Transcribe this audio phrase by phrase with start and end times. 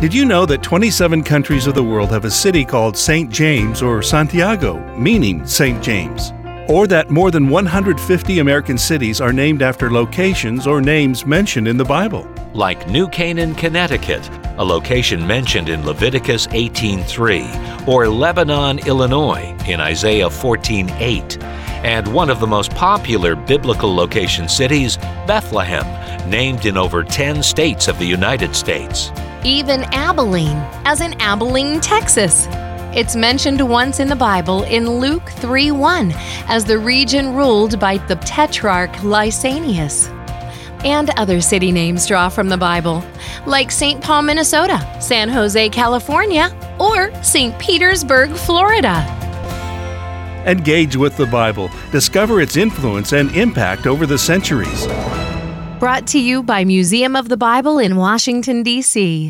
[0.00, 3.30] Did you know that 27 countries of the world have a city called St.
[3.30, 5.82] James or Santiago, meaning St.
[5.82, 6.32] James?
[6.70, 11.76] Or that more than 150 American cities are named after locations or names mentioned in
[11.76, 12.26] the Bible?
[12.54, 14.26] Like New Canaan, Connecticut,
[14.56, 21.36] a location mentioned in Leviticus 18:3, or Lebanon, Illinois in Isaiah 14:8,
[21.84, 24.96] and one of the most popular biblical location cities,
[25.26, 25.84] Bethlehem,
[26.30, 29.12] named in over 10 states of the United States.
[29.44, 32.46] Even Abilene, as in Abilene, Texas.
[32.94, 36.12] It's mentioned once in the Bible in Luke 3:1
[36.46, 40.08] as the region ruled by the tetrarch Lysanias.
[40.84, 43.02] And other city names draw from the Bible,
[43.46, 44.02] like St.
[44.02, 47.58] Paul, Minnesota, San Jose, California, or St.
[47.58, 49.06] Petersburg, Florida.
[50.46, 51.70] Engage with the Bible.
[51.92, 54.86] Discover its influence and impact over the centuries.
[55.80, 59.28] Brought to you by Museum of the Bible in Washington, D.C.